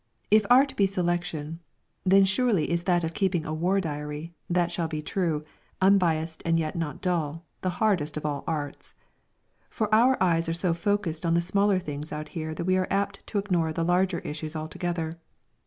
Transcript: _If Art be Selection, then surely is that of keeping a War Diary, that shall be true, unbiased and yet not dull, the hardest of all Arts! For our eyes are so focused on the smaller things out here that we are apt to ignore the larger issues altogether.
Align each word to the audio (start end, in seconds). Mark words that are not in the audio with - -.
_If 0.31 0.47
Art 0.49 0.75
be 0.75 0.87
Selection, 0.87 1.59
then 2.03 2.23
surely 2.25 2.71
is 2.71 2.85
that 2.85 3.03
of 3.03 3.13
keeping 3.13 3.45
a 3.45 3.53
War 3.53 3.79
Diary, 3.79 4.33
that 4.49 4.71
shall 4.71 4.87
be 4.87 4.99
true, 5.03 5.45
unbiased 5.79 6.41
and 6.43 6.57
yet 6.57 6.75
not 6.75 7.01
dull, 7.03 7.45
the 7.61 7.69
hardest 7.77 8.17
of 8.17 8.25
all 8.25 8.43
Arts! 8.47 8.95
For 9.69 9.93
our 9.93 10.17
eyes 10.19 10.49
are 10.49 10.55
so 10.57 10.73
focused 10.73 11.23
on 11.23 11.35
the 11.35 11.39
smaller 11.39 11.77
things 11.77 12.11
out 12.11 12.29
here 12.29 12.55
that 12.55 12.65
we 12.65 12.77
are 12.77 12.87
apt 12.89 13.27
to 13.27 13.37
ignore 13.37 13.71
the 13.71 13.83
larger 13.85 14.17
issues 14.21 14.55
altogether. 14.55 15.19